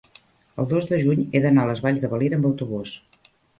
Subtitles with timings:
[0.63, 2.97] el dos de juny he d'anar a les Valls de Valira amb autobús.